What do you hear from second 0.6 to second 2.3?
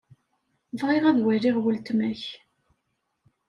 Bɣiɣ ad waliɣ weltma-k.